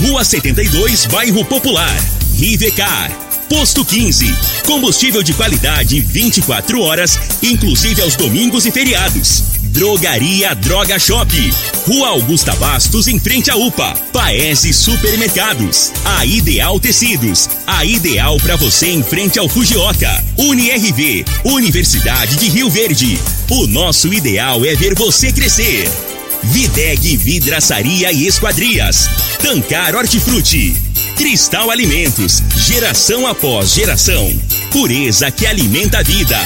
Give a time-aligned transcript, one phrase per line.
[0.00, 1.94] Rua 72, Bairro Popular.
[2.34, 3.10] Rivecar.
[3.50, 4.34] Posto 15.
[4.64, 9.44] Combustível de qualidade 24 horas, inclusive aos domingos e feriados.
[9.64, 11.28] Drogaria Droga Shop.
[11.86, 13.94] Rua Augusta Bastos, em frente à UPA.
[14.10, 15.92] Paese Supermercados.
[16.02, 17.50] A Ideal Tecidos.
[17.66, 20.24] A ideal para você em frente ao Fujioka.
[20.38, 21.26] UniRV.
[21.44, 23.18] Universidade de Rio Verde.
[23.50, 26.09] O nosso ideal é ver você crescer.
[26.42, 29.08] Videg Vidraçaria e Esquadrias.
[29.42, 30.74] Tancar Hortifruti.
[31.16, 32.42] Cristal Alimentos.
[32.56, 34.34] Geração após geração.
[34.70, 36.38] Pureza que alimenta a vida.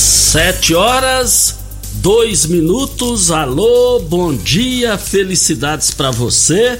[0.00, 1.56] Sete horas,
[1.96, 3.30] dois minutos.
[3.30, 6.78] Alô, bom dia, felicidades para você.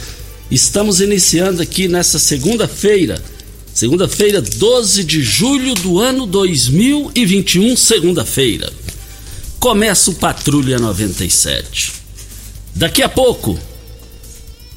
[0.50, 3.22] Estamos iniciando aqui nessa segunda-feira,
[3.75, 8.72] segunda-feira, 12 de julho do ano 2021, segunda-feira.
[9.58, 11.92] Começa o Patrulha 97.
[12.75, 13.58] Daqui a pouco,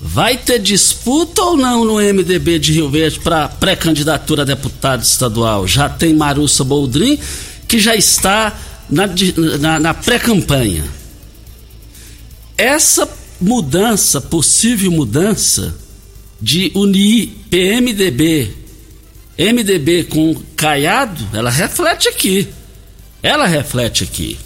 [0.01, 5.65] vai ter disputa ou não no MDB de Rio Verde para pré-candidatura a deputado estadual?
[5.65, 7.17] Já tem Marussa Boldrin
[7.73, 8.55] que já está
[8.87, 9.09] na,
[9.59, 10.85] na, na pré-campanha.
[12.55, 13.09] Essa
[13.41, 15.73] mudança, possível mudança
[16.39, 18.53] de unir PMDB,
[19.39, 22.47] MDB com Caiado, ela reflete aqui.
[23.23, 24.37] Ela reflete aqui.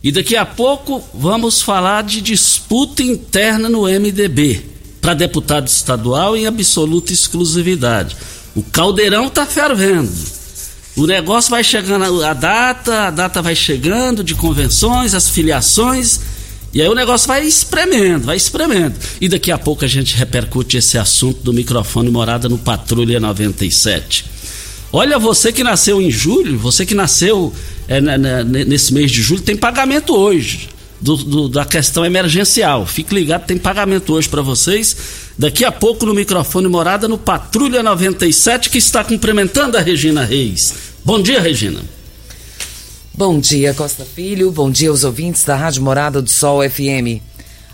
[0.00, 4.64] E daqui a pouco vamos falar de disputa interna no MDB
[5.00, 8.16] para deputado estadual em absoluta exclusividade.
[8.54, 10.37] O caldeirão está fervendo.
[10.98, 16.20] O negócio vai chegando, a data, a data vai chegando de convenções, as filiações,
[16.74, 18.96] e aí o negócio vai espremendo, vai espremendo.
[19.20, 24.24] E daqui a pouco a gente repercute esse assunto do microfone morada no Patrulha 97.
[24.92, 27.54] Olha, você que nasceu em julho, você que nasceu
[27.86, 28.00] é,
[28.44, 30.68] nesse mês de julho, tem pagamento hoje.
[31.00, 32.84] Do, do, da questão emergencial.
[32.84, 34.96] Fique ligado, tem pagamento hoje para vocês.
[35.38, 40.87] Daqui a pouco no microfone morada no Patrulha 97 que está cumprimentando a Regina Reis.
[41.08, 41.80] Bom dia, Regina.
[43.14, 44.52] Bom dia, Costa Filho.
[44.52, 47.22] Bom dia aos ouvintes da Rádio Morada do Sol FM.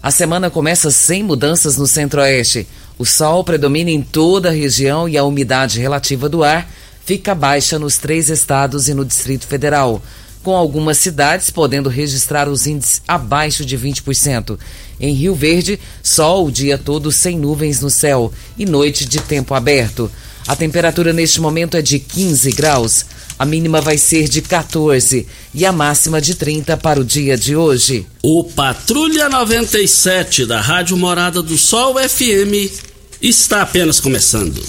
[0.00, 2.64] A semana começa sem mudanças no centro-oeste.
[2.96, 6.70] O sol predomina em toda a região e a umidade relativa do ar
[7.04, 10.00] fica baixa nos três estados e no Distrito Federal,
[10.44, 14.56] com algumas cidades podendo registrar os índices abaixo de 20%.
[15.00, 19.54] Em Rio Verde, sol o dia todo sem nuvens no céu e noite de tempo
[19.54, 20.08] aberto.
[20.46, 23.06] A temperatura neste momento é de 15 graus.
[23.38, 27.56] A mínima vai ser de 14 e a máxima de 30 para o dia de
[27.56, 28.06] hoje.
[28.22, 32.70] O Patrulha 97 da Rádio Morada do Sol FM
[33.20, 34.62] está apenas começando.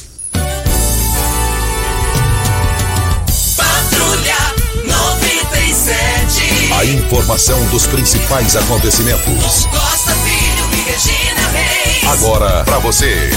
[3.55, 4.35] Patrulha
[4.83, 6.73] 97.
[6.73, 9.65] A informação dos principais acontecimentos.
[9.65, 12.03] Costa Filho e Regina Reis.
[12.13, 13.29] Agora para você.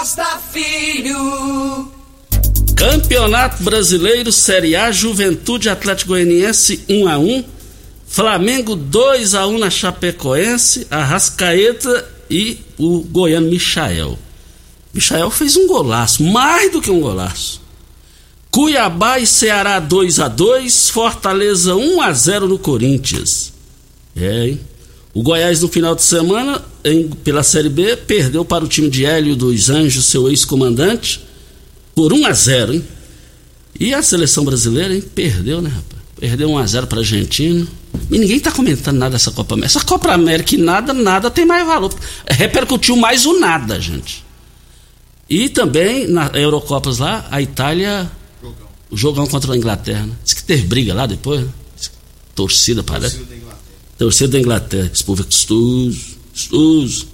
[0.00, 1.92] Costa Filho.
[2.74, 7.44] Campeonato Brasileiro Série A Juventude Atlético Goianiense 1 a 1
[8.06, 14.18] Flamengo 2 a 1 na Chapecoense, Arrascaeta e o goiano Michael.
[14.94, 17.60] Michael fez um golaço, mais do que um golaço.
[18.50, 23.52] Cuiabá e Ceará 2 a 2 Fortaleza 1 a 0 no Corinthians.
[24.16, 24.60] É, hein?
[25.12, 29.04] O Goiás no final de semana, em, pela Série B, perdeu para o time de
[29.04, 31.20] Hélio dos Anjos, seu ex-comandante,
[31.94, 32.84] por 1 a 0 hein?
[33.78, 35.02] E a seleção brasileira, hein?
[35.14, 36.00] Perdeu, né, rapaz?
[36.18, 37.66] Perdeu 1 a 0 para a Argentina.
[38.10, 39.78] E ninguém está comentando nada dessa Copa América.
[39.78, 41.92] Essa Copa América e nada, nada tem mais valor.
[42.28, 44.24] Repercutiu mais o nada, gente.
[45.28, 48.10] E também na Eurocopas lá, a Itália.
[48.42, 48.68] Jogão.
[48.90, 50.06] O jogão contra a Inglaterra.
[50.06, 50.12] Né?
[50.22, 51.40] Diz que teve briga lá depois.
[51.40, 51.48] Né?
[52.34, 53.18] Torcida, parece.
[53.18, 53.39] Torcida.
[54.00, 54.90] Torcida da Inglaterra.
[54.90, 56.00] Esse povo é custoso.
[56.32, 57.06] Custoso.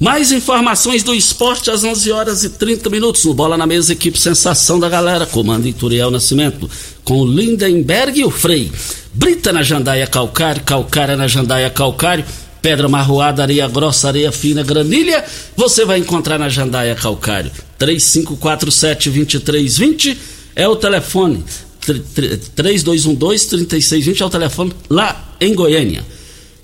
[0.00, 3.24] Mais informações do esporte às 11 horas e 30 minutos.
[3.24, 5.24] No Bola na Mesa, equipe Sensação da Galera.
[5.24, 6.68] Comando Ituriel Nascimento.
[7.04, 8.72] Com o Lindenberg e o Frei.
[9.14, 10.64] Brita na Jandaia Calcário.
[10.64, 12.24] Calcária na Jandaia Calcário
[12.60, 15.24] pedra marroada, areia grossa, areia fina, granilha,
[15.56, 17.52] você vai encontrar na Jandaia Calcário.
[17.78, 20.16] 3547-2320
[20.56, 21.44] é o telefone.
[21.86, 26.15] 3212-3620 é o telefone lá em Goiânia.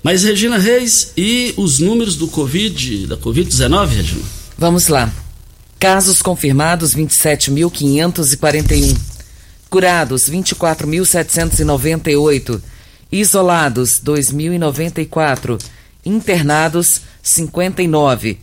[0.03, 4.25] Mas Regina Reis e os números do Covid, da Covid-19, Regina?
[4.57, 5.09] Vamos lá.
[5.79, 8.97] Casos confirmados 27.541.
[9.69, 12.61] Curados 24.798.
[13.11, 15.57] Isolados 2.094
[16.05, 18.39] internados 59,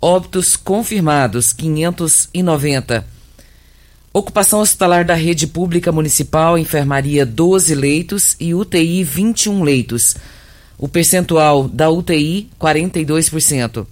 [0.00, 3.06] óbitos confirmados 590.
[4.12, 10.16] Ocupação hospitalar da rede pública municipal, enfermaria 12 leitos e UTI 21 leitos.
[10.78, 13.84] O percentual da UTI 42%.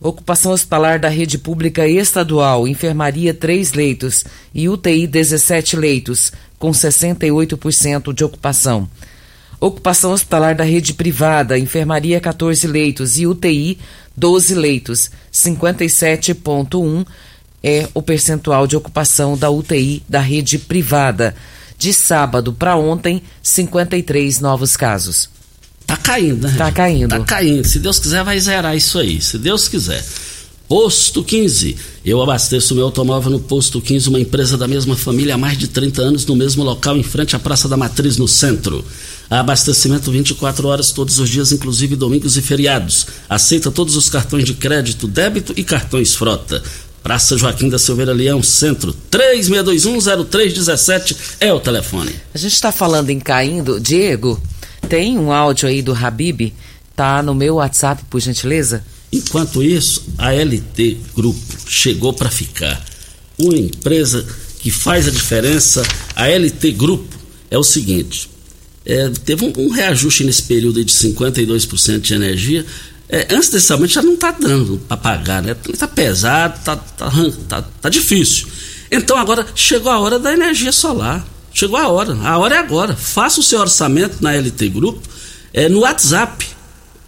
[0.00, 4.24] Ocupação hospitalar da rede pública estadual, enfermaria 3 leitos
[4.54, 8.88] e UTI 17 leitos, com 68% de ocupação.
[9.58, 13.76] Ocupação hospitalar da rede privada, enfermaria 14 leitos e UTI
[14.16, 15.10] 12 leitos.
[15.32, 17.04] 57,1
[17.60, 21.34] é o percentual de ocupação da UTI da rede privada.
[21.76, 25.37] De sábado para ontem, 53 novos casos.
[25.88, 26.54] Tá caindo, né?
[26.54, 27.08] Tá caindo.
[27.08, 27.66] Tá caindo.
[27.66, 29.22] Se Deus quiser, vai zerar isso aí.
[29.22, 30.04] Se Deus quiser.
[30.68, 31.78] Posto 15.
[32.04, 35.66] Eu abasteço meu automóvel no Posto 15, uma empresa da mesma família há mais de
[35.66, 38.84] 30 anos, no mesmo local, em frente à Praça da Matriz, no centro.
[39.30, 43.06] Abastecimento 24 horas todos os dias, inclusive domingos e feriados.
[43.26, 46.62] Aceita todos os cartões de crédito, débito e cartões frota.
[47.02, 52.14] Praça Joaquim da Silveira Leão, Centro, 36210317 é o telefone.
[52.34, 53.80] A gente está falando em caindo.
[53.80, 54.38] Diego,
[54.88, 56.52] tem um áudio aí do Habib?
[56.96, 58.84] Tá no meu WhatsApp, por gentileza?
[59.12, 62.84] Enquanto isso, a LT Grupo chegou para ficar.
[63.38, 64.26] Uma empresa
[64.58, 65.82] que faz a diferença,
[66.16, 67.16] a LT Grupo,
[67.50, 68.28] é o seguinte:
[68.84, 72.66] é, teve um, um, reajuste nesse período de 52% de energia.
[73.08, 75.56] É, antes desse aumento já não está dando para pagar, né?
[75.72, 77.10] Está pesado, está tá,
[77.48, 78.48] tá, tá difícil.
[78.90, 81.26] Então agora chegou a hora da energia solar.
[81.52, 82.14] Chegou a hora.
[82.22, 82.94] A hora é agora.
[82.94, 85.00] Faça o seu orçamento na LT Grupo
[85.52, 86.46] é, no WhatsApp.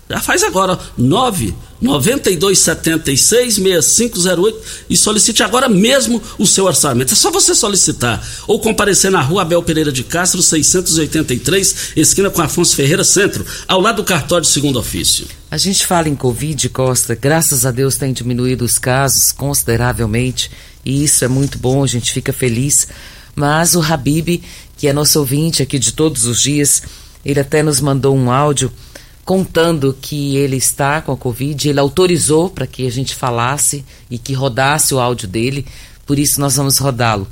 [0.09, 4.55] Já faz agora, 9 9276-6508
[4.89, 7.13] e solicite agora mesmo o seu orçamento.
[7.13, 12.41] É só você solicitar ou comparecer na rua Abel Pereira de Castro, 683, esquina com
[12.43, 15.27] Afonso Ferreira Centro, ao lado do cartório de segundo ofício.
[15.51, 20.51] A gente fala em Covid, Costa, graças a Deus tem diminuído os casos consideravelmente
[20.85, 22.89] e isso é muito bom, a gente fica feliz.
[23.35, 24.43] Mas o Habib,
[24.77, 26.83] que é nosso ouvinte aqui de todos os dias,
[27.25, 28.73] ele até nos mandou um áudio
[29.25, 34.19] contando que ele está com a Covid, ele autorizou para que a gente falasse e
[34.19, 35.67] que rodasse o áudio dele,
[36.05, 37.29] por isso nós vamos rodá-lo.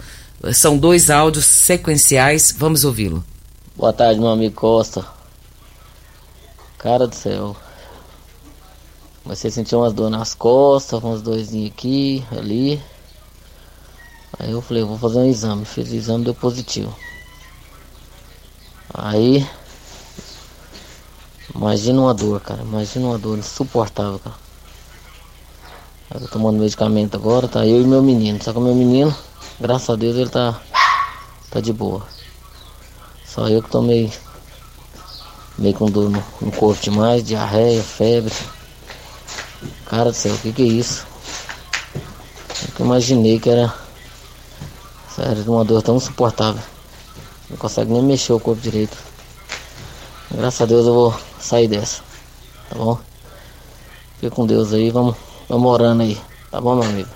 [0.53, 3.25] São dois áudios sequenciais, vamos ouvi-lo.
[3.77, 5.05] Boa tarde, meu amigo Costa.
[6.79, 7.57] Cara do céu.
[9.25, 12.81] Você sentiu umas dores nas costas, uns doisinhos aqui, ali.
[14.39, 15.65] Aí eu falei, vou fazer um exame.
[15.65, 16.93] Fiz o exame, deu positivo.
[18.93, 19.47] Aí
[21.55, 22.63] Imagina uma dor, cara.
[22.63, 24.37] Imagina uma dor insuportável, cara.
[26.15, 28.43] Eu tô tomando medicamento agora, tá eu e meu menino.
[28.43, 29.15] Só que o meu menino,
[29.59, 30.61] graças a Deus, ele tá,
[31.51, 32.07] tá de boa.
[33.27, 34.13] Só eu que tomei
[35.59, 38.35] meio com dor no, no corpo demais, diarreia, febre.
[39.87, 41.07] Cara do céu, o que que é isso?
[42.79, 43.75] Eu imaginei que era.
[45.19, 46.63] Sério, uma dor tão insuportável.
[47.51, 48.97] Não consegue nem mexer o corpo direito.
[50.31, 52.03] Graças a Deus eu vou sair dessa.
[52.71, 52.97] Tá bom?
[54.21, 55.17] Fique com Deus aí, vamos,
[55.49, 56.17] vamos orando aí.
[56.53, 57.09] Tá bom, meu amigo?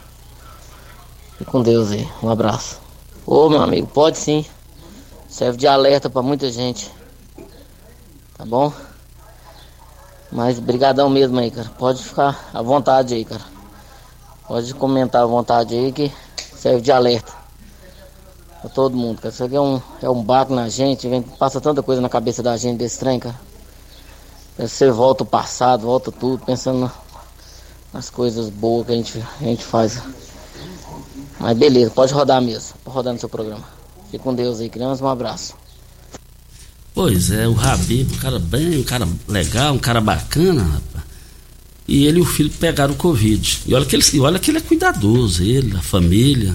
[1.39, 2.09] Fique com Deus aí.
[2.21, 2.81] Um abraço.
[3.25, 4.45] Ô, meu amigo, pode sim.
[5.29, 6.91] Serve de alerta para muita gente.
[8.37, 8.73] Tá bom?
[10.33, 11.71] Mas brigadão mesmo aí, cara.
[11.79, 13.45] Pode ficar à vontade aí, cara.
[14.49, 16.13] Pode comentar à vontade aí que
[16.57, 17.42] serve de alerta.
[18.63, 19.35] Pra todo mundo, cara.
[19.35, 21.09] Isso aqui é um, é um baco na gente.
[21.09, 23.39] Vem, passa tanta coisa na cabeça da gente desse trem, cara.
[24.57, 26.91] Você volta o passado, volta tudo, pensando
[27.93, 30.01] nas coisas boas que a gente, a gente faz.
[31.41, 32.75] Mas beleza, pode rodar mesmo.
[32.85, 33.65] Pode rodar no seu programa.
[34.13, 35.05] Fique com Deus aí, criança.
[35.05, 35.55] Um abraço.
[36.95, 41.05] Pois é, o Rabi, um cara bem, um cara legal, um cara bacana, rapaz.
[41.89, 43.63] e ele e o filho pegaram o Covid.
[43.67, 46.55] E olha que ele, olha que ele é cuidadoso, ele, a família.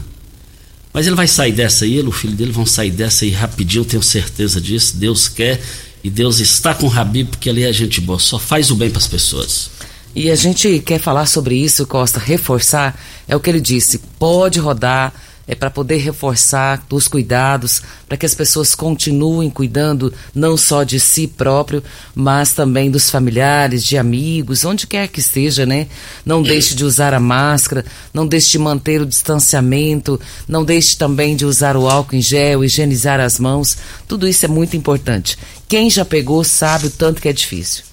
[0.98, 3.82] Mas ele vai sair dessa aí, ele o filho dele vão sair dessa aí rapidinho,
[3.82, 4.98] eu tenho certeza disso.
[4.98, 5.62] Deus quer
[6.04, 8.89] e Deus está com o Rabi porque ele é gente boa, só faz o bem
[8.89, 9.70] para as pessoas.
[10.16, 14.58] E a gente quer falar sobre isso, Costa, reforçar, é o que ele disse, pode
[14.58, 15.13] rodar,
[15.48, 21.00] é para poder reforçar os cuidados, para que as pessoas continuem cuidando não só de
[21.00, 21.82] si próprio,
[22.13, 25.88] mas também dos familiares, de amigos, onde quer que esteja, né?
[26.25, 31.36] Não deixe de usar a máscara, não deixe de manter o distanciamento, não deixe também
[31.36, 33.77] de usar o álcool em gel, higienizar as mãos.
[34.08, 35.38] Tudo isso é muito importante.
[35.68, 37.84] Quem já pegou sabe o tanto que é difícil.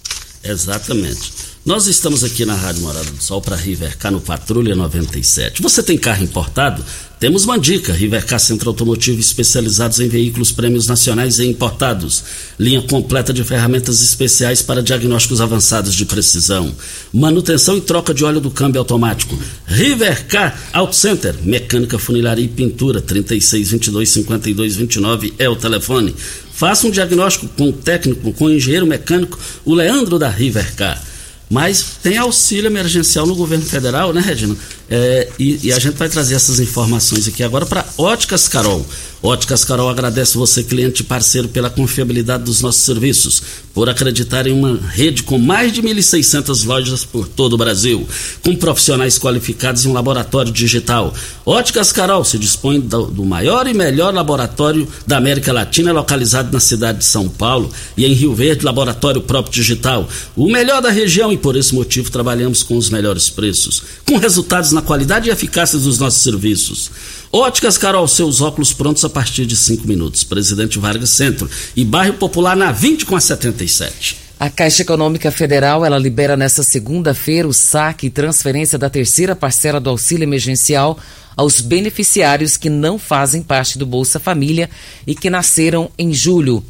[0.42, 1.54] Exatamente.
[1.64, 5.62] Nós estamos aqui na Rádio Morada do Sol para Rivercar no Patrulha 97.
[5.62, 6.84] Você tem carro importado?
[7.24, 12.22] Temos uma dica: Rivercar Centro Automotivo especializados em veículos prêmios nacionais e importados.
[12.60, 16.76] Linha completa de ferramentas especiais para diagnósticos avançados de precisão.
[17.10, 19.38] Manutenção e troca de óleo do câmbio automático.
[19.66, 23.00] Rivercar Auto Center, mecânica, funilaria e pintura.
[23.00, 26.14] 36 22 52 29 é o telefone.
[26.52, 31.02] Faça um diagnóstico com o técnico, com o engenheiro mecânico, o Leandro da Rivercar.
[31.50, 34.56] Mas tem auxílio emergencial no governo federal, né, Regina?
[34.88, 38.84] É, e, e, a gente vai trazer essas informações aqui agora para Óticas Carol.
[39.22, 44.78] Óticas Carol agradece você, cliente parceiro, pela confiabilidade dos nossos serviços, por acreditar em uma
[44.88, 48.06] rede com mais de 1.600 lojas por todo o Brasil,
[48.44, 51.14] com profissionais qualificados e um laboratório digital.
[51.46, 56.60] Óticas Carol se dispõe do, do maior e melhor laboratório da América Latina, localizado na
[56.60, 60.06] cidade de São Paulo e em Rio Verde, laboratório próprio digital.
[60.36, 64.73] O melhor da região e por esse motivo trabalhamos com os melhores preços, com resultados
[64.74, 66.90] na qualidade e eficácia dos nossos serviços.
[67.32, 70.24] Óticas Carol, seus óculos prontos a partir de 5 minutos.
[70.24, 74.16] Presidente Vargas Centro e bairro Popular na 20 com a 77.
[74.38, 79.80] A Caixa Econômica Federal, ela libera nesta segunda-feira o saque e transferência da terceira parcela
[79.80, 80.98] do auxílio emergencial
[81.36, 84.68] aos beneficiários que não fazem parte do Bolsa Família
[85.06, 86.62] e que nasceram em julho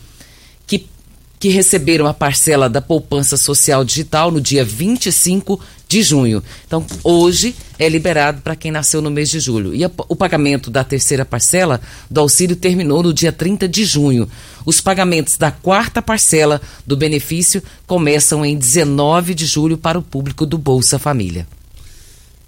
[1.44, 5.60] que receberam a parcela da poupança social digital no dia 25
[5.94, 6.42] de junho.
[6.66, 9.72] Então, hoje é liberado para quem nasceu no mês de julho.
[9.72, 14.28] E a, o pagamento da terceira parcela do auxílio terminou no dia 30 de junho.
[14.66, 20.44] Os pagamentos da quarta parcela do benefício começam em 19 de julho para o público
[20.44, 21.46] do Bolsa Família.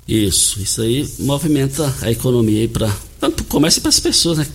[0.09, 4.01] Isso, isso aí movimenta a economia aí para tanto para o comércio e para as
[4.01, 4.47] pessoas, né?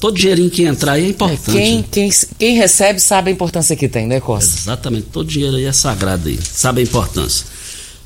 [0.00, 1.50] Todo dinheirinho que entrar aí é importante.
[1.50, 4.58] É, quem, quem, quem recebe sabe a importância que tem, né, Costa?
[4.58, 7.57] Exatamente, todo dinheiro aí é sagrado aí, sabe a importância.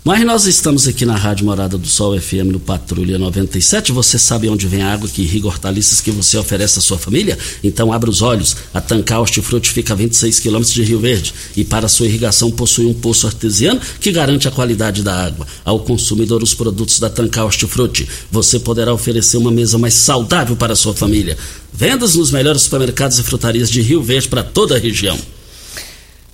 [0.04, 3.92] Mas nós estamos aqui na Rádio Morada do Sol FM no Patrulha 97.
[3.92, 7.38] Você sabe onde vem a água que irriga hortaliças que você oferece à sua família?
[7.62, 8.56] Então abra os olhos.
[8.74, 12.86] A Tancar Hortifruti fica a 26 quilômetros de Rio Verde e para sua irrigação possui
[12.86, 15.46] um poço artesiano que garante a qualidade da água.
[15.64, 20.72] Ao consumidor os produtos da Tancar Hortifruti, você poderá oferecer uma mesa mais saudável para
[20.72, 21.38] a sua família.
[21.72, 25.16] Vendas nos melhores supermercados e frutarias de Rio Verde para toda a região.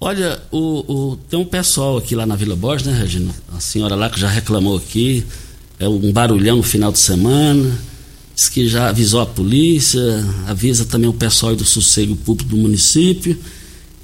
[0.00, 3.32] Olha, o, o, tem um pessoal aqui lá na Vila Borges, né, Regina?
[3.56, 5.24] A senhora lá que já reclamou aqui,
[5.78, 7.78] é um barulhão no final de semana,
[8.34, 10.02] diz que já avisou a polícia,
[10.48, 13.38] avisa também o pessoal do sossego público do município.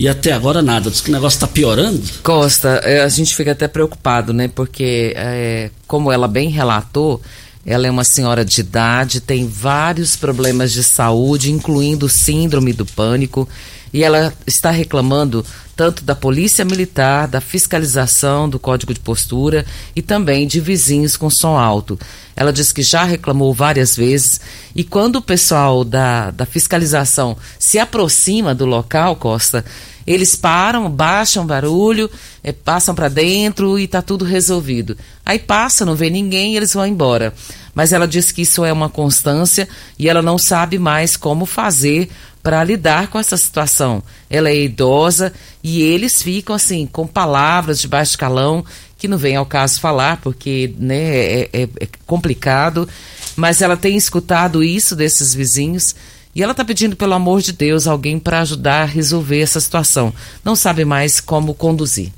[0.00, 0.90] E até agora nada.
[0.90, 2.02] Diz que o negócio está piorando.
[2.22, 4.48] Costa, é, a gente fica até preocupado, né?
[4.48, 7.20] Porque, é, como ela bem relatou,
[7.66, 13.46] ela é uma senhora de idade, tem vários problemas de saúde, incluindo síndrome do pânico,
[13.92, 15.44] e ela está reclamando
[15.80, 19.64] tanto da polícia militar, da fiscalização do código de postura
[19.96, 21.98] e também de vizinhos com som alto.
[22.36, 24.42] Ela diz que já reclamou várias vezes
[24.76, 29.64] e quando o pessoal da, da fiscalização se aproxima do local, Costa,
[30.06, 32.10] eles param, baixam barulho,
[32.44, 34.98] é, passam para dentro e está tudo resolvido.
[35.24, 37.32] Aí passa, não vê ninguém e eles vão embora.
[37.74, 39.66] Mas ela diz que isso é uma constância
[39.98, 42.10] e ela não sabe mais como fazer
[42.42, 44.02] para lidar com essa situação.
[44.28, 45.32] Ela é idosa
[45.62, 48.64] e eles ficam assim com palavras de baixo calão
[48.96, 52.88] que não vem ao caso falar porque né, é, é, é complicado.
[53.36, 55.94] Mas ela tem escutado isso desses vizinhos
[56.34, 60.12] E ela está pedindo, pelo amor de Deus, alguém para ajudar a resolver essa situação.
[60.44, 62.12] Não sabe mais como conduzir.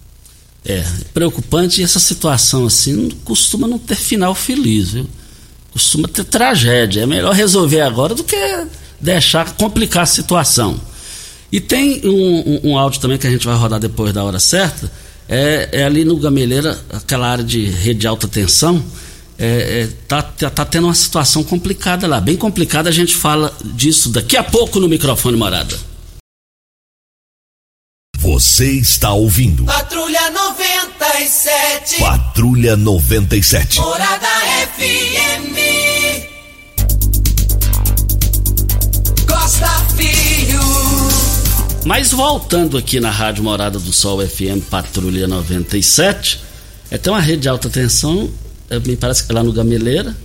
[0.64, 5.06] É, preocupante essa situação assim costuma não ter final feliz, viu?
[5.72, 7.02] Costuma ter tragédia.
[7.02, 8.36] É melhor resolver agora do que
[9.02, 10.80] deixar complicar a situação.
[11.50, 14.38] E tem um, um, um áudio também que a gente vai rodar depois da hora
[14.40, 14.90] certa.
[15.28, 18.82] É, é ali no Gameleira, aquela área de rede de alta tensão.
[19.38, 22.88] É, é, tá, tá, tá, tendo uma situação complicada lá, bem complicada.
[22.88, 25.76] A gente fala disso daqui a pouco no microfone morada.
[28.18, 29.64] Você está ouvindo.
[29.64, 31.98] Patrulha 97.
[31.98, 33.80] Patrulha 97.
[33.80, 34.28] Morada
[34.76, 36.11] FM.
[39.52, 40.60] Costa Filho.
[41.84, 46.40] Mas voltando aqui na Rádio Morada do Sol FM Patrulha 97,
[46.90, 48.30] é, tem uma rede de alta tensão,
[48.70, 50.16] é, me parece que é lá no Gameleira,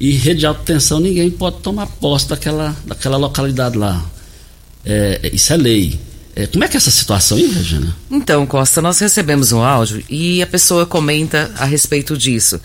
[0.00, 4.02] e rede de alta tensão ninguém pode tomar posse daquela, daquela localidade lá.
[4.82, 6.00] É, isso é lei.
[6.34, 7.94] É, como é que é essa situação aí, Regina?
[8.10, 12.58] Então, Costa, nós recebemos um áudio e a pessoa comenta a respeito disso.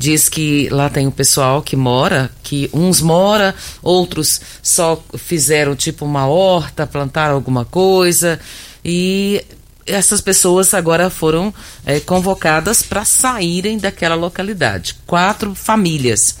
[0.00, 6.06] Diz que lá tem o pessoal que mora, que uns mora, outros só fizeram tipo
[6.06, 8.40] uma horta, plantaram alguma coisa
[8.82, 9.44] e
[9.86, 11.52] essas pessoas agora foram
[11.84, 14.96] é, convocadas para saírem daquela localidade.
[15.06, 16.34] Quatro famílias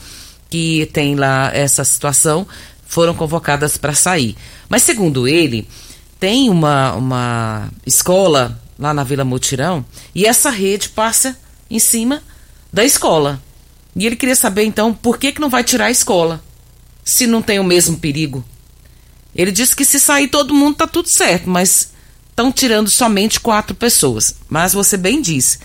[0.48, 2.46] que tem lá essa situação
[2.86, 4.38] foram convocadas para sair.
[4.70, 5.68] Mas segundo ele,
[6.18, 11.36] tem uma, uma escola lá na Vila Mutirão e essa rede passa
[11.70, 12.22] em cima
[12.72, 13.38] da escola.
[13.94, 16.42] E ele queria saber então por que, que não vai tirar a escola,
[17.04, 18.44] se não tem o mesmo perigo.
[19.34, 21.92] Ele disse que se sair todo mundo tá tudo certo, mas
[22.28, 24.36] estão tirando somente quatro pessoas.
[24.48, 25.58] Mas você bem disse,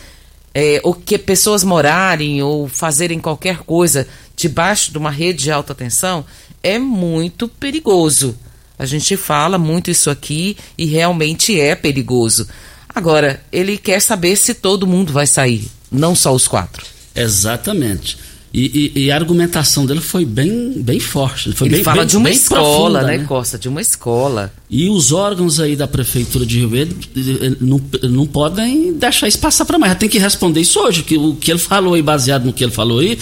[0.54, 5.74] é, o que pessoas morarem ou fazerem qualquer coisa debaixo de uma rede de alta
[5.74, 6.26] tensão
[6.62, 8.38] é muito perigoso.
[8.78, 12.48] A gente fala muito isso aqui e realmente é perigoso.
[12.90, 16.95] Agora, ele quer saber se todo mundo vai sair, não só os quatro.
[17.16, 18.18] Exatamente.
[18.58, 21.52] E, e, e a argumentação dele foi bem, bem forte.
[21.52, 23.58] Foi ele bem, fala bem, de uma escola, profunda, né, Costa?
[23.58, 24.54] De uma escola.
[24.70, 29.40] E os órgãos aí da Prefeitura de Rio Verde eh, não, não podem deixar isso
[29.40, 29.92] passar para mais.
[29.92, 31.04] Já tem que responder isso hoje.
[31.04, 33.20] Que o que ele falou aí, baseado no que ele falou aí,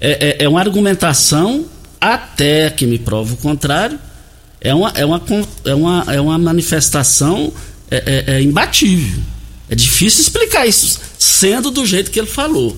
[0.00, 1.66] é, é, é uma argumentação,
[2.00, 3.98] até que me prova o contrário,
[4.60, 5.22] é uma, é uma,
[5.64, 7.52] é uma, é uma manifestação
[7.90, 9.20] é, é, é imbatível.
[9.68, 12.76] É difícil explicar isso, sendo do jeito que ele falou.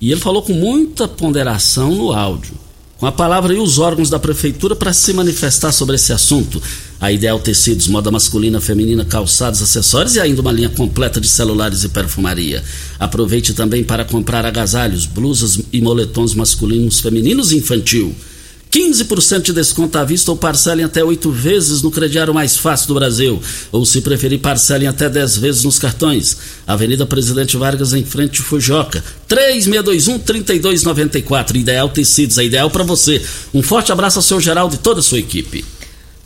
[0.00, 2.64] E ele falou com muita ponderação no áudio.
[2.98, 6.62] Com a palavra e os órgãos da prefeitura para se manifestar sobre esse assunto.
[7.00, 11.82] A Ideal Tecidos, moda masculina, feminina, calçados, acessórios e ainda uma linha completa de celulares
[11.84, 12.62] e perfumaria.
[12.98, 18.14] Aproveite também para comprar agasalhos, blusas e moletons masculinos, femininos e infantil.
[18.74, 22.94] 15% de desconto à vista ou parcelem até oito vezes no crediário mais fácil do
[22.94, 23.40] Brasil.
[23.70, 26.36] Ou, se preferir, parcelem até 10 vezes nos cartões.
[26.66, 29.04] Avenida Presidente Vargas, em frente ao Fujoca.
[29.28, 31.54] 3621-3294.
[31.54, 33.22] Ideal Tecidos, é ideal para você.
[33.54, 35.64] Um forte abraço ao seu Geraldo e toda a sua equipe.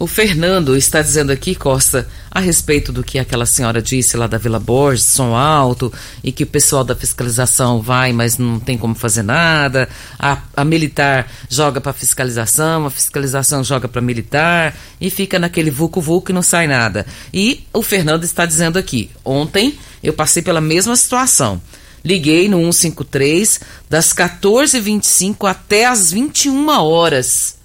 [0.01, 4.39] O Fernando está dizendo aqui, Costa, a respeito do que aquela senhora disse lá da
[4.39, 8.95] Vila Borges, som alto, e que o pessoal da fiscalização vai, mas não tem como
[8.95, 9.89] fazer nada.
[10.17, 16.31] A, a militar joga para fiscalização, a fiscalização joga para militar, e fica naquele vucu-vucu
[16.31, 17.05] e não sai nada.
[17.35, 21.61] E o Fernando está dizendo aqui, ontem eu passei pela mesma situação.
[22.05, 27.58] Liguei no 153 das 14h25 até as 21 horas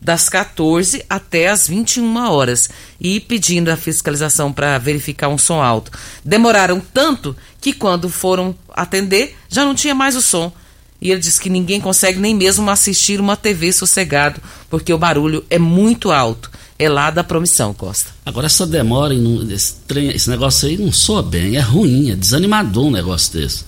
[0.00, 2.68] das 14 até as 21 horas
[3.00, 5.90] e pedindo a fiscalização para verificar um som alto.
[6.24, 10.52] Demoraram tanto que quando foram atender já não tinha mais o som.
[11.00, 15.44] E ele disse que ninguém consegue nem mesmo assistir uma TV sossegado, porque o barulho
[15.50, 16.50] é muito alto.
[16.78, 18.10] É lá da promissão, Costa.
[18.24, 19.14] Agora, essa demora,
[19.50, 23.64] esse, trem, esse negócio aí não soa bem, é ruim, é desanimador um negócio desse.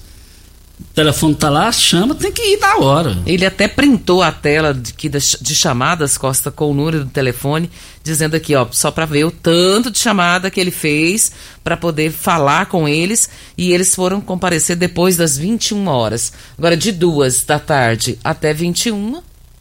[0.80, 3.18] O telefone tá lá, chama, tem que ir na hora.
[3.26, 7.68] Ele até printou a tela de, que, de chamadas, Costa, com o número do telefone,
[8.02, 11.32] dizendo aqui, ó, só para ver o tanto de chamada que ele fez
[11.64, 16.32] para poder falar com eles e eles foram comparecer depois das 21 horas.
[16.56, 19.20] Agora, de duas da tarde até 21.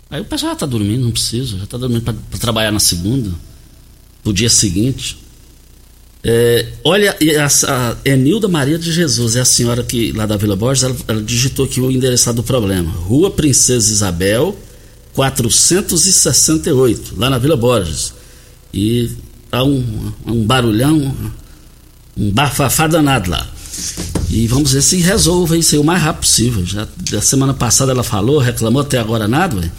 [0.10, 3.32] Aí o pessoal já tá dormindo, não precisa, já tá dormindo para trabalhar na segunda,
[4.24, 5.27] pro dia seguinte.
[6.30, 10.58] É, olha, a, a Enilda Maria de Jesus é a senhora que lá da Vila
[10.58, 12.92] Borges, ela, ela digitou aqui o endereçado do problema.
[12.92, 14.54] Rua Princesa Isabel,
[15.14, 18.14] 468, lá na Vila Borges.
[18.74, 19.10] E
[19.50, 21.16] tá um, um barulhão,
[22.18, 23.48] um bafafá danado lá.
[24.30, 26.66] E vamos ver se resolve isso aí o mais rápido possível.
[26.66, 29.72] Já da semana passada ela falou, reclamou até agora nada.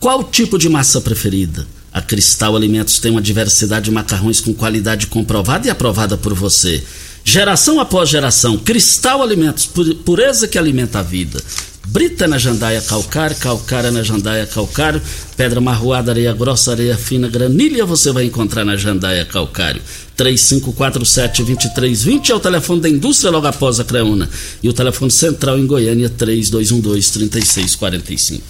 [0.00, 1.64] Qual o tipo de massa preferida?
[1.92, 6.82] A Cristal Alimentos tem uma diversidade de macarrões com qualidade comprovada e aprovada por você.
[7.24, 9.68] Geração após geração, Cristal Alimentos,
[10.04, 11.42] pureza que alimenta a vida.
[11.86, 15.02] Brita na jandaia calcário, calcária na jandaia calcário,
[15.36, 19.82] pedra marroada, areia grossa, areia fina, granilha você vai encontrar na jandaia calcário.
[20.16, 24.30] 3547-2320 é o telefone da indústria logo após a Creuna.
[24.62, 28.40] E o telefone central em Goiânia, 3212-3645.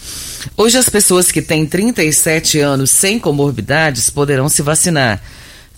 [0.57, 5.23] Hoje as pessoas que têm 37 anos sem comorbidades poderão se vacinar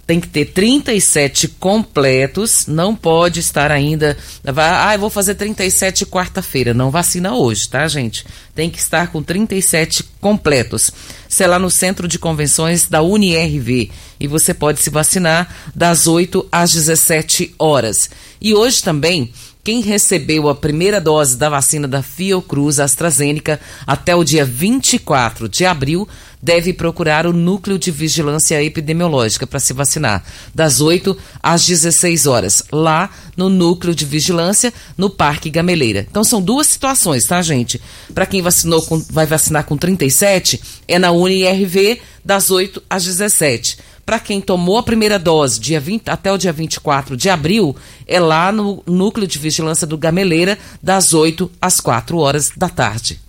[0.07, 4.17] tem que ter 37 completos, não pode estar ainda.
[4.57, 6.75] Ah, eu vou fazer 37 quarta-feira.
[6.75, 8.27] Não vacina hoje, tá, gente?
[8.55, 10.91] Tem que estar com 37 completos.
[11.29, 13.91] Sei lá no centro de convenções da UniRV.
[14.21, 18.11] E você pode se vacinar das 8 às 17 horas.
[18.41, 19.33] E hoje também
[19.65, 25.65] quem recebeu a primeira dose da vacina da Fiocruz AstraZeneca até o dia 24 de
[25.65, 26.07] abril
[26.45, 30.23] deve procurar o Núcleo de Vigilância Epidemiológica para se vacinar,
[30.55, 36.07] das 8 às 16 horas, lá no Núcleo de Vigilância, no Parque Gameleira.
[36.09, 37.81] Então são duas situações, tá, gente?
[38.15, 43.79] Para quem vacinou com, vai vacinar com 37, é na UniRV, das 8 às 17
[44.05, 47.75] para quem tomou a primeira dose dia 20, até o dia 24 de abril,
[48.07, 53.24] é lá no Núcleo de Vigilância do Gameleira, das 8 às 4 horas da tarde.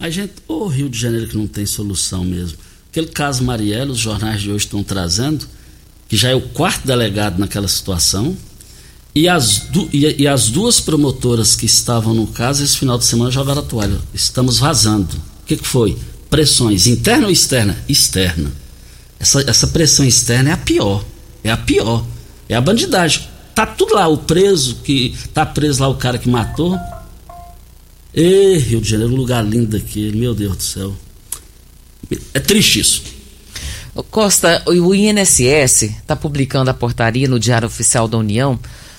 [0.00, 2.56] A gente, o Rio de Janeiro que não tem solução mesmo.
[2.90, 5.46] Aquele caso Marielle, os jornais de hoje estão trazendo,
[6.08, 8.34] que já é o quarto delegado naquela situação,
[9.14, 13.04] e as, du, e, e as duas promotoras que estavam no caso esse final de
[13.04, 13.98] semana jogaram a toalha.
[14.14, 15.14] Estamos vazando.
[15.42, 15.98] O que, que foi?
[16.30, 17.76] Pressões interna ou externa?
[17.86, 18.50] Externa.
[19.18, 21.04] Essa, essa pressão externa é a pior.
[21.44, 22.06] É a pior.
[22.48, 23.28] É a bandidagem.
[23.54, 26.78] Tá tudo lá, o preso, que tá preso lá o cara que matou.
[28.14, 30.96] Ê, Rio de Janeiro, um lugar lindo aqui, meu Deus do céu.
[32.34, 33.02] É triste isso.
[34.10, 38.58] Costa, o INSS está publicando a portaria no Diário Oficial da União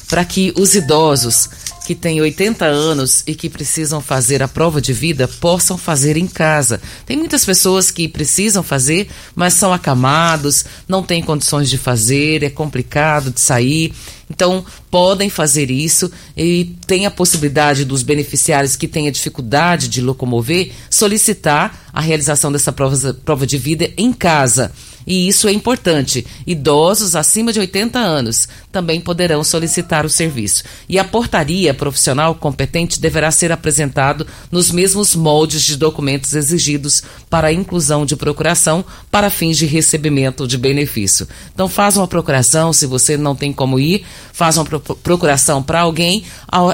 [0.10, 1.50] para que os idosos
[1.86, 6.28] que têm 80 anos e que precisam fazer a prova de vida possam fazer em
[6.28, 6.82] casa.
[7.06, 12.50] Tem muitas pessoas que precisam fazer, mas são acamados, não têm condições de fazer, é
[12.50, 13.94] complicado de sair.
[14.30, 20.02] Então, podem fazer isso e tem a possibilidade dos beneficiários que têm a dificuldade de
[20.02, 24.72] locomover solicitar a realização dessa prova, prova de vida em casa.
[25.06, 26.26] E isso é importante.
[26.46, 30.64] Idosos acima de 80 anos também poderão solicitar o serviço.
[30.88, 37.50] E a portaria profissional competente deverá ser apresentado nos mesmos moldes de documentos exigidos para
[37.50, 41.28] a inclusão de procuração para fins de recebimento de benefício.
[41.54, 46.24] Então, faz uma procuração, se você não tem como ir, faz uma procuração para alguém,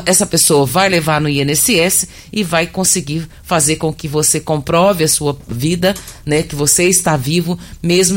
[0.05, 5.07] essa pessoa vai levar no INSS e vai conseguir fazer com que você comprove a
[5.07, 7.57] sua vida, né, que você está vivo,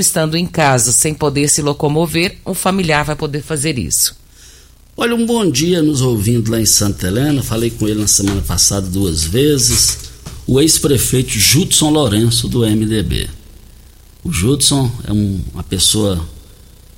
[0.00, 4.16] mesmo estando em casa, sem poder se locomover, um familiar vai poder fazer isso.
[4.96, 7.42] Olha, um bom dia nos ouvindo lá em Santa Helena.
[7.42, 10.10] Falei com ele na semana passada duas vezes.
[10.46, 13.28] O ex-prefeito Judson Lourenço, do MDB.
[14.24, 16.20] O Judson é um, uma pessoa,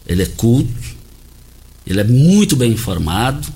[0.07, 0.73] ele é culto,
[1.87, 3.47] ele é muito bem informado.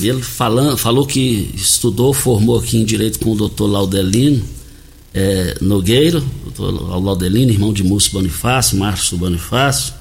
[0.00, 4.42] Ele falando, falou que estudou, formou aqui em Direito com o doutor Laudelino
[5.14, 9.94] é, Nogueiro, doutor Laudelino, irmão de Múcio Bonifácio, Márcio Bonifácio.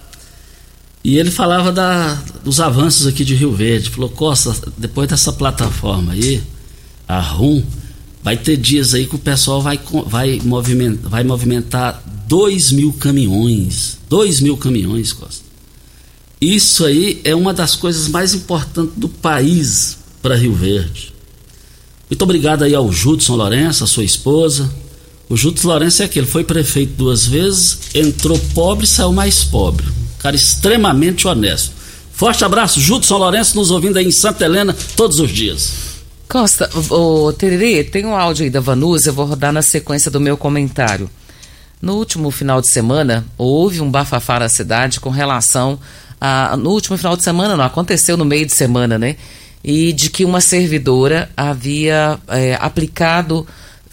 [1.04, 3.90] E ele falava da, dos avanços aqui de Rio Verde.
[3.90, 6.42] Falou, Costa, depois dessa plataforma aí,
[7.08, 7.64] a RUM,
[8.24, 13.98] vai ter dias aí que o pessoal vai, vai, movimentar, vai movimentar 2 mil caminhões.
[14.08, 15.44] 2 mil caminhões, Costa.
[16.40, 21.14] Isso aí é uma das coisas mais importantes do país para Rio Verde.
[22.10, 24.72] Muito obrigado aí ao Judson Lourenço, a sua esposa.
[25.32, 29.88] O Judson Lourenço é aquele, foi prefeito duas vezes, entrou pobre e saiu mais pobre.
[30.20, 31.72] Cara extremamente honesto.
[32.12, 35.72] Forte abraço, Judson Lourenço, nos ouvindo aí em Santa Helena todos os dias.
[36.28, 40.20] Costa, o Tererê, tem um áudio aí da Vanusa, eu vou rodar na sequência do
[40.20, 41.10] meu comentário.
[41.82, 45.80] No último final de semana, houve um bafafá na cidade com relação
[46.20, 49.16] ah, no último final de semana, não, aconteceu no meio de semana, né?
[49.64, 53.48] E de que uma servidora havia é, aplicado,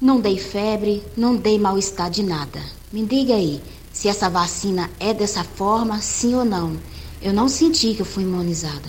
[0.00, 2.62] Não dei febre, não dei mal-estar de nada.
[2.92, 3.60] Me diga aí,
[3.92, 6.78] se essa vacina é dessa forma, sim ou não.
[7.20, 8.88] Eu não senti que eu fui imunizada.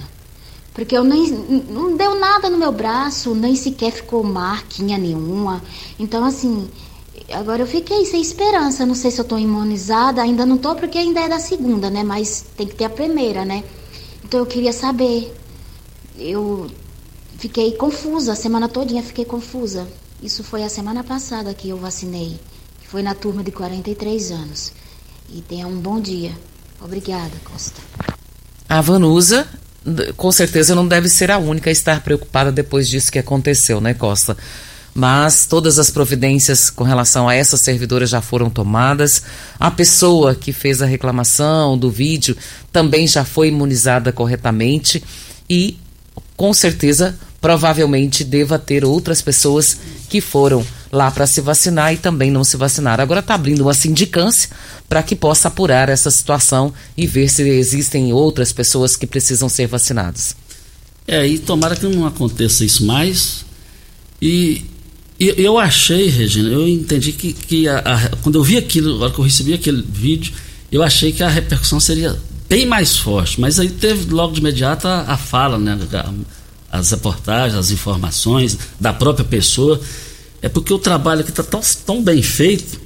[0.73, 1.29] Porque eu nem
[1.69, 5.61] não deu nada no meu braço, nem sequer ficou marquinha nenhuma.
[5.97, 6.69] Então assim,
[7.31, 8.85] agora eu fiquei sem esperança.
[8.85, 12.03] Não sei se eu estou imunizada, ainda não estou porque ainda é da segunda, né?
[12.03, 13.63] Mas tem que ter a primeira, né?
[14.23, 15.35] Então eu queria saber.
[16.17, 16.69] Eu
[17.37, 19.87] fiquei confusa, a semana todinha fiquei confusa.
[20.21, 22.39] Isso foi a semana passada que eu vacinei.
[22.87, 24.71] Foi na turma de 43 anos.
[25.29, 26.37] E tenha um bom dia.
[26.81, 27.81] Obrigada, Costa.
[28.69, 29.47] A Vanusa,
[30.15, 33.95] com certeza, não deve ser a única a estar preocupada depois disso que aconteceu, né,
[33.95, 34.37] Costa?
[34.93, 39.23] Mas todas as providências com relação a essa servidora já foram tomadas.
[39.59, 42.37] A pessoa que fez a reclamação do vídeo
[42.71, 45.03] também já foi imunizada corretamente
[45.49, 45.79] e,
[46.37, 49.77] com certeza, provavelmente deva ter outras pessoas
[50.07, 53.03] que foram lá para se vacinar e também não se vacinaram.
[53.03, 54.49] Agora está abrindo uma sindicância
[54.87, 59.67] para que possa apurar essa situação e ver se existem outras pessoas que precisam ser
[59.67, 60.35] vacinadas.
[61.07, 63.45] É, e tomara que não aconteça isso mais.
[64.21, 64.65] E,
[65.19, 69.11] e eu achei, Regina, eu entendi que, que a, a, quando eu vi aquilo, agora
[69.11, 70.33] que eu recebi aquele vídeo,
[70.71, 72.15] eu achei que a repercussão seria
[72.47, 73.39] bem mais forte.
[73.39, 75.77] Mas aí teve logo de imediato a, a fala, né?
[76.71, 79.79] as reportagens, as informações da própria pessoa.
[80.41, 82.79] É porque o trabalho aqui está tão, tão bem feito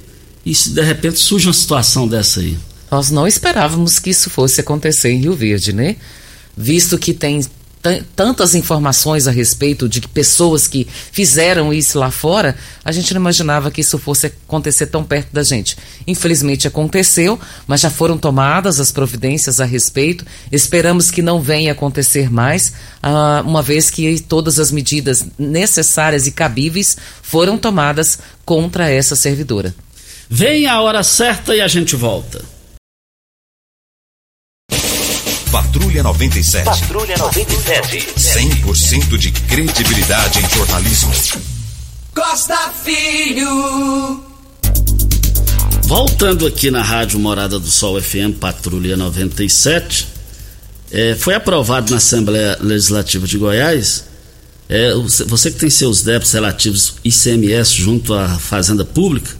[0.44, 2.58] e se de repente surge uma situação dessa aí.
[2.90, 5.96] Nós não esperávamos que isso fosse acontecer em Rio Verde, né?
[6.56, 7.44] Visto que tem
[8.16, 13.70] tantas informações a respeito de pessoas que fizeram isso lá fora, a gente não imaginava
[13.70, 15.76] que isso fosse acontecer tão perto da gente.
[16.06, 20.24] Infelizmente aconteceu, mas já foram tomadas as providências a respeito.
[20.50, 26.30] Esperamos que não venha acontecer mais, uh, uma vez que todas as medidas necessárias e
[26.30, 29.74] cabíveis foram tomadas contra essa servidora.
[30.28, 32.53] Vem a hora certa e a gente volta.
[35.54, 36.64] Patrulha 97.
[36.64, 38.08] Patrulha 97.
[38.18, 41.12] 100% de credibilidade em jornalismo.
[42.12, 44.20] Costa Filho.
[45.84, 50.08] Voltando aqui na Rádio Morada do Sol FM, Patrulha 97,
[50.90, 54.06] é, foi aprovado na Assembleia Legislativa de Goiás.
[54.68, 54.92] É,
[55.24, 59.30] você que tem seus débitos relativos ICMS junto à Fazenda Pública,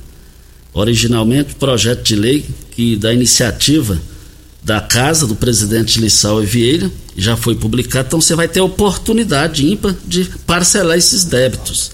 [0.73, 4.01] originalmente projeto de lei que da iniciativa
[4.65, 9.67] da casa do presidente Lissau e Vieira, já foi publicado, então você vai ter oportunidade
[9.71, 11.93] ímpar de parcelar esses débitos.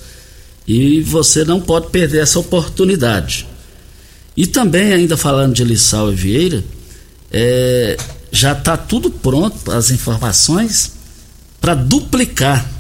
[0.67, 3.47] E você não pode perder essa oportunidade.
[4.37, 6.65] E também, ainda falando de Lissau e Vieira,
[7.33, 7.97] é,
[8.31, 10.93] já está tudo pronto, as informações,
[11.61, 12.71] para duplicar.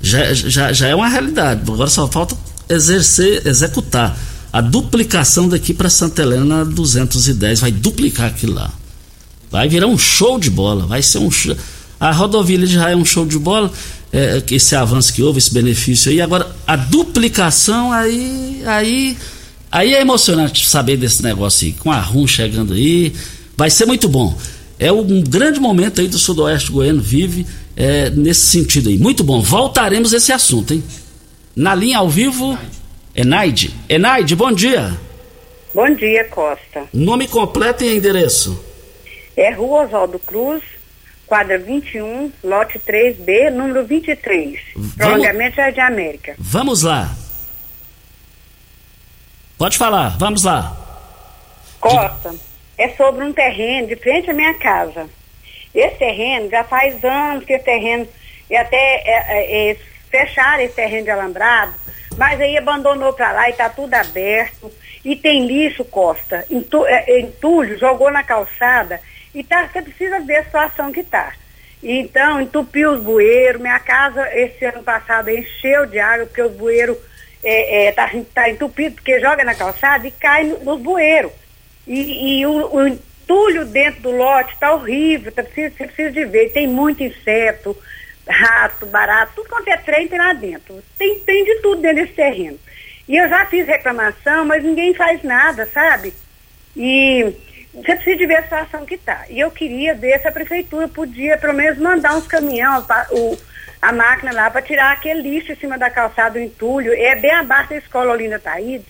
[0.00, 2.36] Já, já, já é uma realidade, agora só falta
[2.68, 4.18] exercer, executar.
[4.52, 8.81] A duplicação daqui para Santa Helena 210 vai duplicar aquilo lá.
[9.52, 11.54] Vai virar um show de bola, vai ser um show.
[12.00, 13.70] A rodovia já é um show de bola,
[14.10, 16.22] é, esse avanço que houve, esse benefício aí.
[16.22, 19.16] Agora, a duplicação aí, aí,
[19.70, 23.12] aí é emocionante saber desse negócio aí, com a RUM chegando aí,
[23.54, 24.34] vai ser muito bom.
[24.78, 28.96] É um grande momento aí do sudoeste goiano, vive é, nesse sentido aí.
[28.96, 30.82] Muito bom, voltaremos a esse assunto, hein?
[31.54, 32.58] Na linha ao vivo,
[33.14, 33.70] Enaide.
[33.86, 34.98] Enaide, bom dia.
[35.74, 36.84] Bom dia, Costa.
[36.90, 38.71] Nome completo e endereço.
[39.36, 40.62] É Rua Oswaldo Cruz,
[41.26, 44.60] quadra 21, lote 3B, número 23.
[44.74, 44.94] Vamos...
[44.94, 46.34] Prolongamento Jardim América.
[46.38, 47.10] Vamos lá.
[49.56, 50.76] Pode falar, vamos lá.
[51.80, 52.34] Costa,
[52.76, 55.08] é sobre um terreno de frente à minha casa.
[55.74, 58.06] Esse terreno, já faz anos que esse terreno,
[58.50, 59.76] e até é, é, é,
[60.10, 61.74] fecharam esse terreno de alambrado,
[62.18, 64.70] mas aí abandonou para lá e está tudo aberto.
[65.04, 66.44] E tem lixo, Costa.
[66.50, 69.00] Entulho, é, entulho jogou na calçada
[69.34, 71.32] e tá, você precisa ver a situação que está.
[71.82, 73.60] Então, entupiu os bueiros.
[73.60, 76.96] Minha casa, esse ano passado, encheu de água, porque os bueiros
[77.42, 81.32] é, é, tá, tá entupido, porque joga na calçada e cai no, nos bueiros.
[81.86, 86.24] E, e o, o, entulho dentro do lote tá horrível, tá, precisa, você precisa de
[86.24, 86.52] ver.
[86.52, 87.76] Tem muito inseto,
[88.28, 90.82] rato, barato, tudo quanto é trem tem lá dentro.
[90.96, 92.58] Tem, tem de tudo dentro desse terreno.
[93.08, 96.14] E eu já fiz reclamação, mas ninguém faz nada, sabe?
[96.76, 97.34] E
[97.74, 99.24] você precisa de ver a situação que está.
[99.30, 103.38] E eu queria ver se a prefeitura podia, pelo menos, mandar uns caminhões, o,
[103.80, 106.92] a máquina lá, para tirar aquele lixo em cima da calçada, o entulho.
[106.92, 108.84] É bem abaixo da escola Olinda Taíde.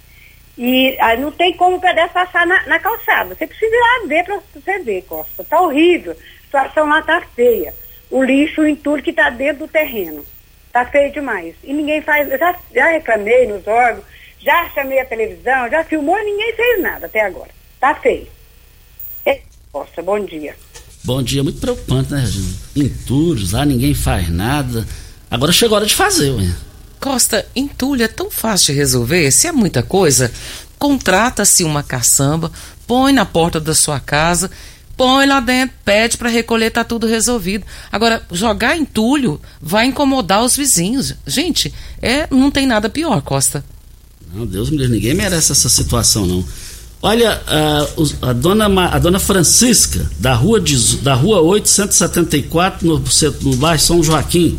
[0.58, 3.34] E aí não tem como o pedestre passar na, na calçada.
[3.34, 5.42] Você precisa ir lá ver para você ver, Costa.
[5.42, 6.12] Está horrível.
[6.12, 7.72] A situação lá está feia.
[8.10, 10.24] O lixo, o entulho que está dentro do terreno.
[10.66, 11.54] Está feio demais.
[11.62, 12.30] E ninguém faz.
[12.30, 14.04] Eu já, já reclamei nos órgãos,
[14.40, 17.50] já chamei a televisão, já filmou e ninguém fez nada até agora.
[17.74, 18.26] Está feio.
[19.72, 20.54] Costa, bom dia.
[21.02, 22.48] Bom dia, muito preocupante, né, Regina?
[22.76, 24.86] Entulhos, lá ninguém faz nada.
[25.30, 26.54] Agora chegou a hora de fazer, ué.
[27.00, 29.30] Costa, entulho é tão fácil de resolver.
[29.30, 30.30] Se é muita coisa,
[30.78, 32.52] contrata-se uma caçamba,
[32.86, 34.50] põe na porta da sua casa,
[34.94, 37.64] põe lá dentro, pede para recolher, tá tudo resolvido.
[37.90, 41.14] Agora, jogar entulho vai incomodar os vizinhos.
[41.26, 43.64] Gente, é, não tem nada pior, Costa.
[44.34, 46.44] Não, Deus me livre, ninguém merece essa situação, não.
[47.04, 50.62] Olha, a, a, dona, a dona Francisca, da rua,
[51.02, 53.02] da rua 874, no,
[53.40, 54.56] no bairro São Joaquim,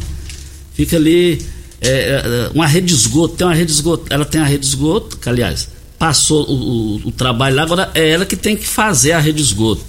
[0.74, 1.42] fica ali
[1.80, 4.60] é, é, uma rede de esgoto, tem uma rede de esgoto, ela tem a rede
[4.60, 8.58] de esgoto, que aliás, passou o, o, o trabalho lá, agora é ela que tem
[8.58, 9.82] que fazer a rede de esgoto.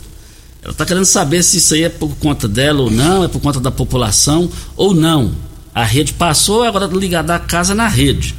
[0.62, 3.40] Ela está querendo saber se isso aí é por conta dela ou não, é por
[3.40, 5.32] conta da população ou não.
[5.74, 8.32] A rede passou, agora ligada a casa na rede.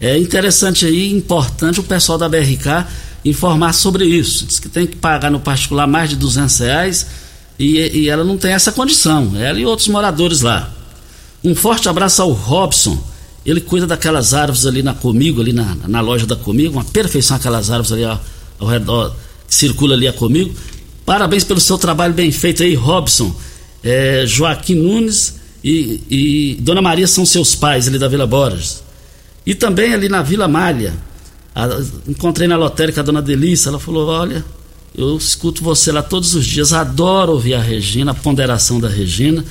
[0.00, 2.86] É interessante aí, importante o pessoal da BRK
[3.24, 4.46] informar sobre isso.
[4.46, 7.06] Diz que tem que pagar no particular mais de 200 reais
[7.58, 10.72] e, e ela não tem essa condição, ela e outros moradores lá.
[11.44, 12.98] Um forte abraço ao Robson.
[13.44, 17.36] Ele cuida daquelas árvores ali na Comigo, ali na, na loja da Comigo, uma perfeição
[17.36, 18.20] aquelas árvores ali ao,
[18.58, 19.14] ao redor,
[19.48, 20.54] que circula ali a Comigo.
[21.06, 23.34] Parabéns pelo seu trabalho bem feito aí, Robson.
[23.82, 28.82] É, Joaquim Nunes e, e Dona Maria são seus pais ali da Vila Borges.
[29.44, 30.94] E também ali na Vila Malha,
[31.54, 31.66] a,
[32.08, 34.44] encontrei na lotérica a dona Delícia, ela falou: Olha,
[34.94, 39.44] eu escuto você lá todos os dias, adoro ouvir a Regina, a ponderação da Regina.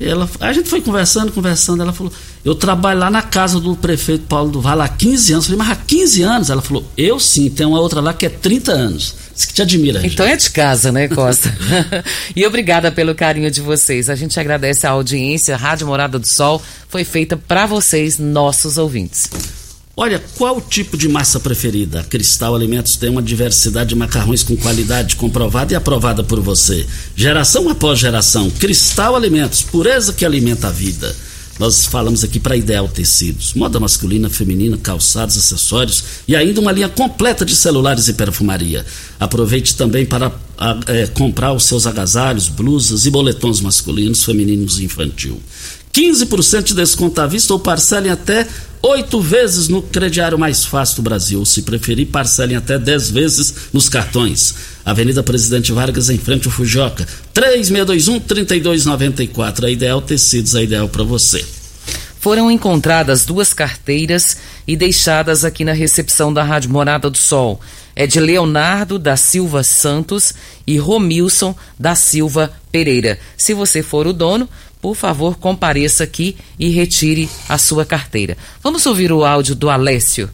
[0.00, 2.12] Ela, a gente foi conversando, conversando, ela falou,
[2.44, 5.44] eu trabalho lá na casa do prefeito Paulo do Vale há 15 anos.
[5.48, 6.50] Eu falei, mas há 15 anos?
[6.50, 9.14] Ela falou, eu sim, tem uma outra lá que é 30 anos.
[9.34, 10.04] Isso que te admira.
[10.04, 11.54] Então é de casa, né, Costa?
[12.34, 14.10] e obrigada pelo carinho de vocês.
[14.10, 15.54] A gente agradece a audiência.
[15.54, 19.30] A Rádio Morada do Sol foi feita para vocês, nossos ouvintes.
[19.94, 22.00] Olha, qual o tipo de massa preferida?
[22.00, 26.86] A Cristal Alimentos tem uma diversidade de macarrões com qualidade comprovada e aprovada por você.
[27.14, 28.50] Geração após geração.
[28.50, 31.14] Cristal Alimentos, pureza que alimenta a vida.
[31.58, 36.88] Nós falamos aqui para Ideal Tecidos, moda masculina, feminina, calçados, acessórios e ainda uma linha
[36.88, 38.86] completa de celulares e perfumaria.
[39.20, 40.32] Aproveite também para
[40.88, 45.38] é, comprar os seus agasalhos, blusas e boletons masculinos, femininos e infantil.
[45.92, 48.48] 15% de desconto à vista ou parcelem até
[48.82, 51.44] oito vezes no crediário mais fácil do Brasil.
[51.44, 54.54] Se preferir, parcelem até dez vezes nos cartões.
[54.84, 57.06] Avenida Presidente Vargas, em frente ao Fujoca.
[57.34, 59.64] 3621-3294.
[59.64, 61.44] A Ideal Tecidos, a ideal para você.
[62.18, 67.60] Foram encontradas duas carteiras e deixadas aqui na recepção da Rádio Morada do Sol.
[67.96, 70.32] É de Leonardo da Silva Santos
[70.66, 73.18] e Romilson da Silva Pereira.
[73.36, 74.48] Se você for o dono,
[74.82, 78.36] por favor, compareça aqui e retire a sua carteira.
[78.60, 80.28] Vamos ouvir o áudio do Alessio.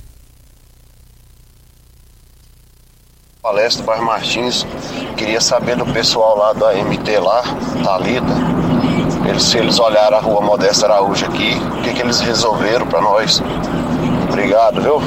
[3.44, 4.66] Alessio do bairro Martins,
[5.16, 7.42] queria saber do pessoal lá da MT lá,
[7.82, 8.34] Talita,
[9.28, 13.00] eles, se eles olharam a rua Modesta Araújo aqui, o que, que eles resolveram para
[13.00, 13.42] nós.
[14.28, 15.02] Obrigado, viu?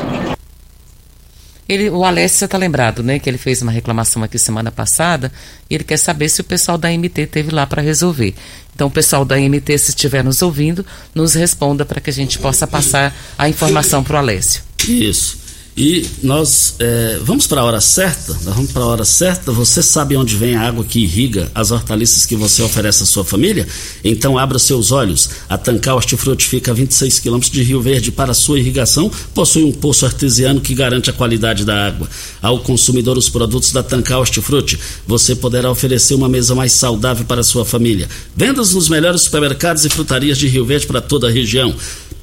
[1.71, 3.17] Ele, o Alessio está lembrado, né?
[3.17, 5.31] Que ele fez uma reclamação aqui semana passada
[5.69, 8.35] e ele quer saber se o pessoal da MT teve lá para resolver.
[8.81, 12.39] Então, o pessoal da MT, se estiver nos ouvindo, nos responda para que a gente
[12.39, 14.63] possa passar a informação para o Alessio.
[14.87, 15.37] Isso.
[15.75, 18.33] E nós é, vamos para a hora certa?
[18.43, 19.53] Nós vamos para a hora certa.
[19.53, 23.23] Você sabe onde vem a água que irriga as hortaliças que você oferece à sua
[23.23, 23.65] família?
[24.03, 25.29] Então abra seus olhos.
[25.47, 28.11] A Tancar Hortifruti fica a 26 quilômetros de Rio Verde.
[28.11, 32.09] Para sua irrigação, possui um poço artesiano que garante a qualidade da água.
[32.41, 37.41] Ao consumidor, os produtos da Tancar Hortifruti, você poderá oferecer uma mesa mais saudável para
[37.41, 38.09] a sua família.
[38.35, 41.73] Vendas nos melhores supermercados e frutarias de Rio Verde para toda a região.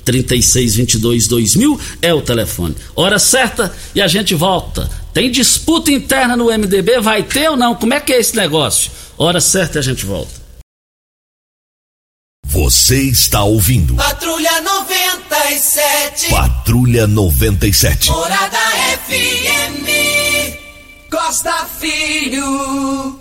[0.08, 2.74] 3622 2000 é o telefone.
[2.96, 4.90] Hora certa e a gente volta.
[5.12, 6.98] Tem disputa interna no MDB?
[7.00, 7.74] Vai ter ou não?
[7.74, 8.90] Como é que é esse negócio?
[9.18, 10.32] Hora certa e a gente volta.
[12.46, 13.96] Você está ouvindo.
[13.96, 16.30] Patrulha 97.
[16.30, 18.10] Patrulha 97.
[18.10, 18.58] Morada
[19.06, 19.84] FM.
[21.10, 23.17] Costa Filho.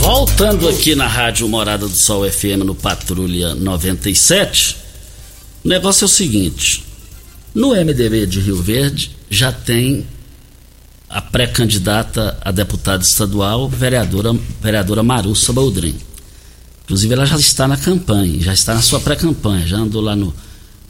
[0.00, 4.78] Voltando aqui na Rádio Morada do Sol FM no Patrulha 97,
[5.62, 6.82] o negócio é o seguinte:
[7.54, 10.06] no MDB de Rio Verde já tem
[11.06, 15.94] a pré-candidata a deputada estadual, vereadora, vereadora Marussa Baldrin.
[16.84, 20.34] Inclusive, ela já está na campanha, já está na sua pré-campanha, já andou lá no,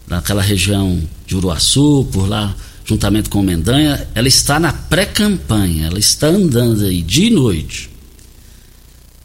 [0.07, 2.55] naquela região de Uruaçu, por lá,
[2.85, 4.07] juntamente com o Mendanha.
[4.15, 7.90] Ela está na pré-campanha, ela está andando aí dia e noite.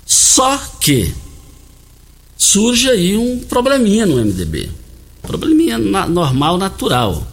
[0.05, 1.13] Só que
[2.37, 4.69] surge aí um probleminha no MDB.
[5.21, 7.25] Probleminha na, normal, natural.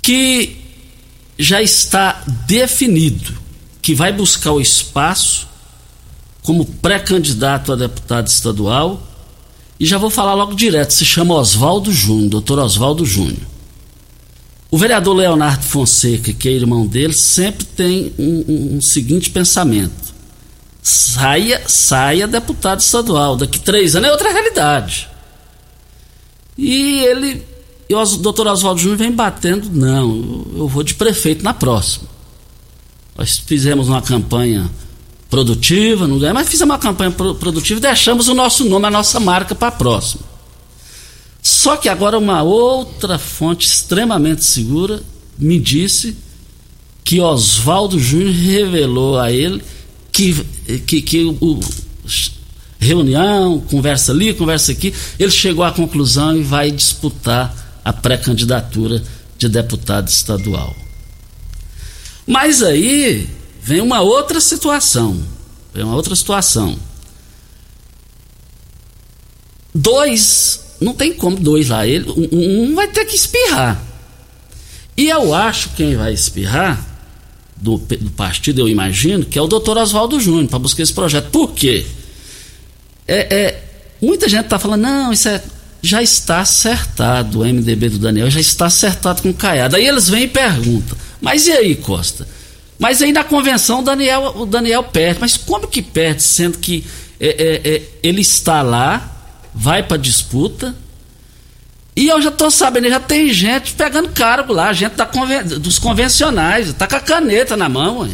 [0.00, 0.56] Que
[1.36, 3.36] já está definido
[3.82, 5.48] que vai buscar o espaço
[6.42, 9.02] como pré-candidato a deputado estadual.
[9.80, 13.46] E já vou falar logo direto, se chama Oswaldo Júnior, doutor Oswaldo Júnior.
[14.70, 20.07] O vereador Leonardo Fonseca, que é irmão dele, sempre tem um, um, um seguinte pensamento.
[20.88, 23.36] Saia, saia deputado estadual.
[23.36, 25.06] Daqui três anos é outra realidade.
[26.56, 27.46] E ele,
[27.86, 32.08] e o doutor Oswaldo Júnior vem batendo, não, eu vou de prefeito na próxima.
[33.18, 34.70] Nós fizemos uma campanha
[35.28, 39.20] produtiva, não ganhamos, mas fizemos uma campanha produtiva e deixamos o nosso nome, a nossa
[39.20, 40.22] marca para a próxima.
[41.42, 45.02] Só que agora uma outra fonte extremamente segura
[45.38, 46.16] me disse
[47.04, 49.62] que Oswaldo Júnior revelou a ele
[50.18, 51.60] que, que, que o,
[52.80, 59.00] reunião, conversa ali, conversa aqui, ele chegou à conclusão e vai disputar a pré-candidatura
[59.36, 60.74] de deputado estadual.
[62.26, 63.28] Mas aí
[63.62, 65.22] vem uma outra situação.
[65.72, 66.76] Vem uma outra situação.
[69.72, 71.86] Dois, não tem como dois lá.
[71.86, 73.80] Ele, um, um vai ter que espirrar.
[74.96, 76.84] E eu acho que quem vai espirrar
[77.60, 81.30] do, do, partido, eu imagino, que é o doutor Oswaldo Júnior, para buscar esse projeto.
[81.30, 81.84] Por quê?
[83.06, 83.64] É, é
[84.00, 85.42] muita gente está falando, não, isso é,
[85.82, 89.76] já está acertado, o MDB do Daniel já está acertado com o Caiado.
[89.76, 92.26] Aí eles vêm e perguntam, mas e aí, Costa?
[92.78, 95.20] Mas aí na convenção o Daniel, o Daniel perde.
[95.20, 96.84] Mas como que perde, sendo que
[97.18, 99.16] é, é, é, ele está lá,
[99.52, 100.74] vai para disputa,
[101.98, 105.80] e eu já estou sabendo, já tem gente pegando cargo lá, gente da conven dos
[105.80, 108.10] convencionais, tá com a caneta na mão, ué.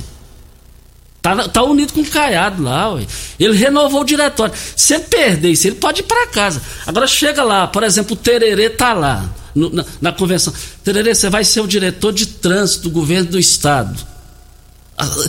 [1.21, 3.07] Tá, tá unido com o Caiado lá, ué.
[3.39, 4.55] Ele renovou o diretório.
[4.75, 6.63] Se ele perder isso, ele pode ir para casa.
[6.87, 10.55] Agora chega lá, por exemplo, o Tererê tá lá, no, na, na convenção.
[10.83, 13.95] Tererê, você vai ser o diretor de trânsito do governo do estado.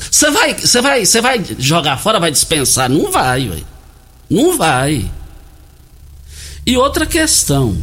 [0.10, 2.89] Você vai, você vai, você vai jogar fora, vai dispensar?
[2.89, 3.64] Não vai, ué.
[4.30, 5.12] Não vai.
[6.66, 7.78] E outra questão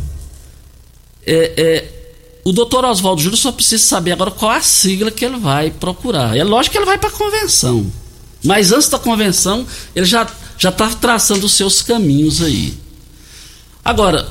[1.27, 1.89] é, é,
[2.45, 6.37] o doutor Oswaldo Júnior só precisa saber agora qual a sigla que ele vai procurar.
[6.37, 7.91] É lógico que ele vai para a convenção.
[8.45, 10.27] Mas antes da convenção, ele já
[10.59, 12.75] já está traçando os seus caminhos aí.
[13.85, 14.29] Agora,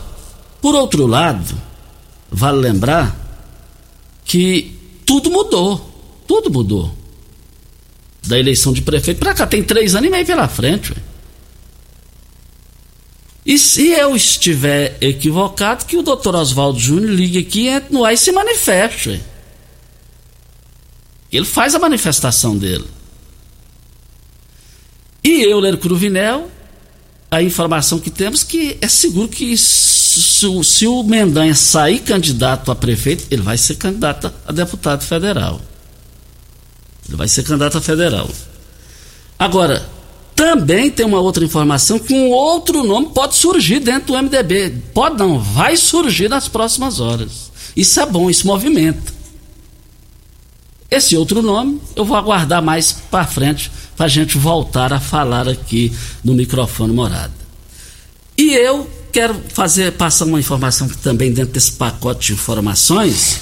[0.61, 1.55] por outro lado,
[2.31, 3.13] vale lembrar
[4.23, 5.89] que tudo mudou.
[6.25, 6.95] Tudo mudou.
[8.25, 10.93] Da eleição de prefeito para cá, tem três anos e meio pela frente.
[10.93, 11.10] Ué.
[13.45, 18.13] E se eu estiver equivocado, que o doutor Oswaldo Júnior ligue aqui, entre no ar
[18.13, 19.21] e se manifeste.
[21.31, 22.85] Ele faz a manifestação dele.
[25.23, 26.49] E eu, Ler Cruvinel,
[27.31, 32.75] a informação que temos que é seguro que se, se o Mendanha sair candidato a
[32.75, 35.61] prefeito, ele vai ser candidato a deputado federal.
[37.07, 38.29] Ele vai ser candidato a federal.
[39.39, 39.87] Agora,
[40.35, 44.73] também tem uma outra informação que um outro nome pode surgir dentro do MDB.
[44.93, 47.51] Pode não, vai surgir nas próximas horas.
[47.75, 49.13] Isso é bom, isso movimenta.
[50.89, 55.47] Esse outro nome eu vou aguardar mais para frente para a gente voltar a falar
[55.47, 57.31] aqui no microfone morada.
[58.37, 63.41] E eu quero fazer passar uma informação também dentro desse pacote de informações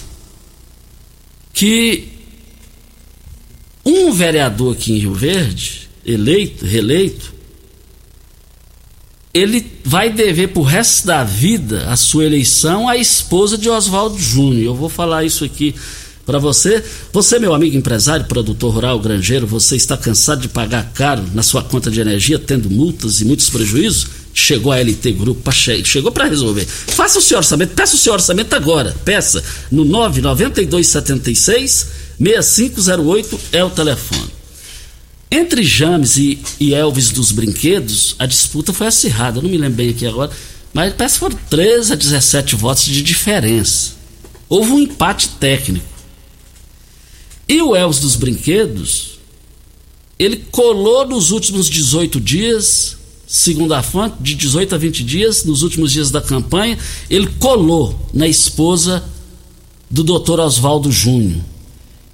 [1.53, 2.09] que
[3.85, 7.33] um vereador aqui em Rio Verde eleito, reeleito,
[9.33, 14.65] ele vai dever pro resto da vida a sua eleição à esposa de Oswaldo Júnior.
[14.65, 15.75] Eu vou falar isso aqui
[16.25, 16.83] para você.
[17.13, 21.63] Você, meu amigo empresário, produtor rural, granjeiro, você está cansado de pagar caro na sua
[21.63, 24.07] conta de energia, tendo multas e muitos prejuízos?
[24.33, 26.65] Chegou a LT Grupo, chegou para resolver.
[26.65, 28.95] Faça o seu orçamento, peça o seu orçamento agora.
[29.05, 31.87] Peça no 99276
[32.19, 34.38] 6508 é o telefone.
[35.31, 39.37] Entre James e, e Elvis dos Brinquedos, a disputa foi acirrada.
[39.37, 40.31] Eu não me lembro bem aqui agora,
[40.73, 43.91] mas parece que foram 13 a 17 votos de diferença.
[44.47, 45.85] Houve um empate técnico.
[47.47, 49.19] E o Elvis dos Brinquedos,
[50.17, 55.61] ele colou nos últimos 18 dias, segundo a fonte, de 18 a 20 dias, nos
[55.61, 56.77] últimos dias da campanha,
[57.07, 59.03] ele colou na esposa
[59.89, 61.41] do doutor Oswaldo Júnior.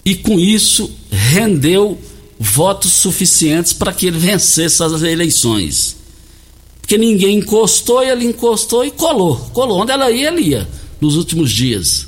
[0.03, 1.97] E com isso rendeu
[2.39, 5.95] votos suficientes para que ele vencesse as eleições.
[6.81, 9.37] Porque ninguém encostou e ele encostou e colou.
[9.53, 9.81] Colou.
[9.81, 10.67] Onde ela ia, ele ia,
[11.01, 12.07] nos últimos dias.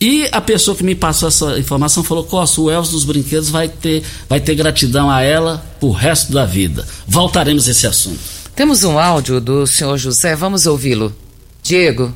[0.00, 3.68] E a pessoa que me passou essa informação falou: Costa, o Elvis dos Brinquedos vai
[3.68, 6.86] ter, vai ter gratidão a ela por resto da vida.
[7.06, 8.20] Voltaremos a esse assunto.
[8.54, 11.14] Temos um áudio do senhor José, vamos ouvi-lo.
[11.62, 12.14] Diego,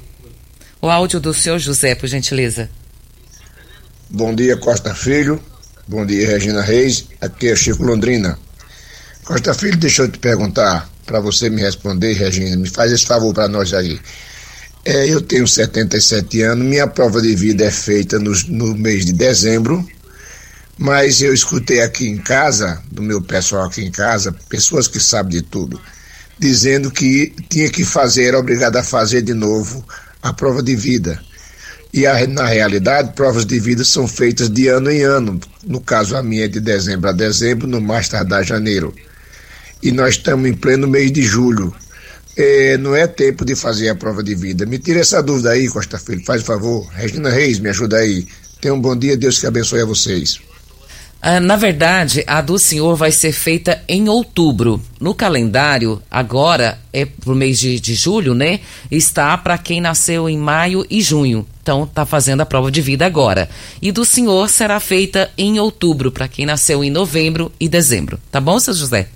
[0.81, 2.69] o áudio do senhor José, por gentileza.
[4.09, 5.41] Bom dia, Costa Filho.
[5.89, 7.07] Bom dia, Regina Reis.
[7.21, 8.39] Aqui é Chico Londrina.
[9.25, 13.35] Costa Filho, deixa eu te perguntar, para você me responder, Regina, me faz esse favor
[13.35, 14.01] para nós aí.
[14.85, 19.13] É, eu tenho 77 anos, minha prova de vida é feita no, no mês de
[19.13, 19.85] dezembro,
[20.79, 25.33] mas eu escutei aqui em casa, do meu pessoal aqui em casa, pessoas que sabem
[25.33, 25.81] de tudo,
[26.39, 29.85] dizendo que tinha que fazer, era obrigado a fazer de novo
[30.23, 31.21] a prova de vida.
[31.93, 35.39] E a, na realidade, provas de vida são feitas de ano em ano.
[35.67, 38.95] No caso, a minha é de dezembro a dezembro, no mais tardar janeiro.
[39.83, 41.75] E nós estamos em pleno mês de julho.
[42.35, 44.65] É, não é tempo de fazer a prova de vida.
[44.65, 46.89] Me tira essa dúvida aí, Costa Filho, faz favor.
[46.95, 48.27] Regina Reis, me ajuda aí.
[48.59, 50.41] Tenha um bom dia, Deus que abençoe a vocês.
[51.25, 54.83] Ah, na verdade, a do senhor vai ser feita em outubro.
[54.99, 58.59] No calendário, agora é pro mês de, de julho, né?
[58.91, 61.47] Está para quem nasceu em maio e junho.
[61.63, 63.49] Então, tá fazendo a prova de vida agora.
[63.81, 68.19] E do senhor será feita em outubro, para quem nasceu em novembro e dezembro.
[68.33, 69.07] Tá bom, seu José?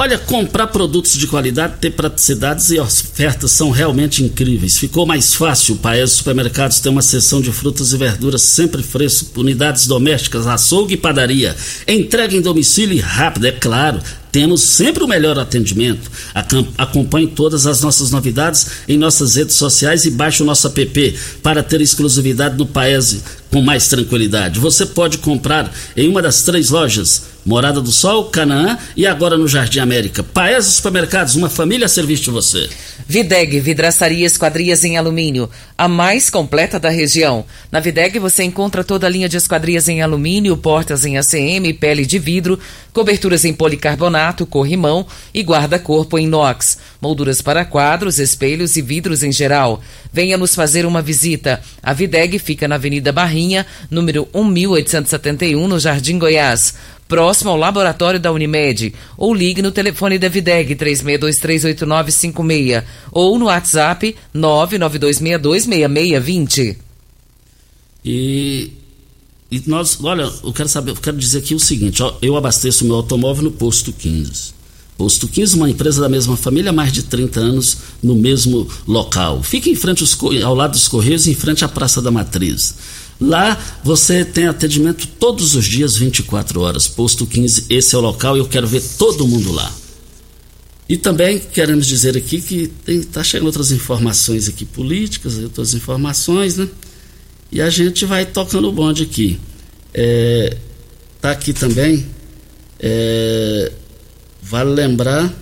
[0.00, 4.78] Olha, comprar produtos de qualidade, ter praticidades e ofertas são realmente incríveis.
[4.78, 5.74] Ficou mais fácil.
[5.74, 10.94] O Paes Supermercados tem uma seção de frutas e verduras sempre fresco, unidades domésticas, açougue
[10.94, 11.56] e padaria.
[11.88, 14.00] Entrega em domicílio e rápido, é claro.
[14.30, 16.08] Temos sempre o melhor atendimento.
[16.76, 21.60] Acompanhe todas as nossas novidades em nossas redes sociais e baixe o nosso app para
[21.60, 23.20] ter exclusividade no Paese
[23.50, 24.60] com mais tranquilidade.
[24.60, 29.48] Você pode comprar em uma das três lojas Morada do Sol, Canaã e agora no
[29.48, 30.22] Jardim América.
[30.22, 32.68] Paes Supermercados, uma família a serviço de você.
[33.06, 37.46] Videg, vidraçaria esquadrias em alumínio, a mais completa da região.
[37.72, 42.04] Na Videg você encontra toda a linha de esquadrias em alumínio, portas em ACM, pele
[42.04, 42.58] de vidro,
[42.92, 49.32] coberturas em policarbonato, corrimão e guarda-corpo em inox, molduras para quadros, espelhos e vidros em
[49.32, 49.80] geral.
[50.12, 51.62] Venha nos fazer uma visita.
[51.82, 56.74] A Videg fica na Avenida Barrinha, número 1871, no Jardim Goiás
[57.08, 64.14] próximo ao laboratório da Unimed, ou ligue no telefone da Videg 36238956 ou no WhatsApp
[64.34, 66.76] 992626620.
[68.04, 68.72] E
[69.50, 72.84] e nós, olha, eu quero saber, eu quero dizer aqui o seguinte, ó, eu abasteço
[72.84, 74.58] meu automóvel no posto 15.
[74.98, 79.42] Posto 15, uma empresa da mesma família mais de 30 anos no mesmo local.
[79.42, 82.74] Fica em frente aos, ao lado dos Correios, em frente à Praça da Matriz.
[83.20, 86.86] Lá você tem atendimento todos os dias, 24 horas.
[86.86, 89.72] Posto 15, esse é o local e eu quero ver todo mundo lá.
[90.88, 96.66] E também queremos dizer aqui que está chegando outras informações aqui políticas, outras informações, né?
[97.52, 99.38] E a gente vai tocando o bonde aqui.
[99.92, 100.56] É,
[101.20, 102.06] tá aqui também.
[102.78, 103.72] É,
[104.40, 105.34] vale lembrar.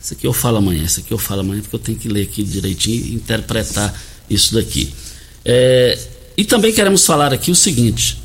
[0.00, 2.22] Isso aqui eu falo amanhã, isso aqui eu falo amanhã, porque eu tenho que ler
[2.22, 4.92] aqui direitinho e interpretar isso daqui.
[5.44, 5.98] É,
[6.40, 8.16] e também queremos falar aqui o seguinte: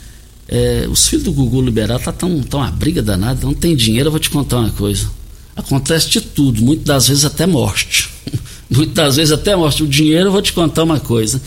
[0.47, 4.07] é, os filhos do Gugu Liberal tá tão, tão uma briga danada, não tem dinheiro,
[4.07, 5.09] eu vou te contar uma coisa.
[5.53, 8.09] Acontece de tudo, muitas das vezes até morte.
[8.71, 9.83] muitas vezes até morte.
[9.83, 11.41] O dinheiro, eu vou te contar uma coisa.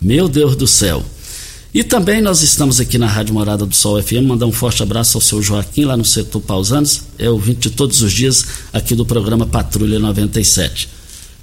[0.00, 1.04] Meu Deus do céu.
[1.72, 5.16] E também nós estamos aqui na Rádio Morada do Sol FM, mandar um forte abraço
[5.18, 9.06] ao seu Joaquim lá no setor Pausanos, é ouvinte de todos os dias aqui do
[9.06, 10.97] programa Patrulha 97.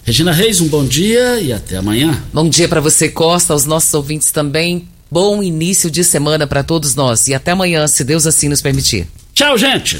[0.05, 2.23] Regina Reis, um bom dia e até amanhã.
[2.31, 4.87] Bom dia para você, Costa, aos nossos ouvintes também.
[5.09, 9.07] Bom início de semana para todos nós e até amanhã, se Deus assim nos permitir.
[9.33, 9.99] Tchau, gente.